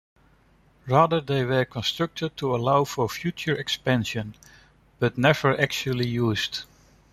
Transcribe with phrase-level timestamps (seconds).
[0.87, 4.33] Rather they were constructed to allow for future expansion,
[4.97, 6.63] but never actually used.